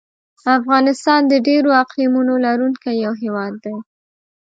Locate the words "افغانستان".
0.57-1.21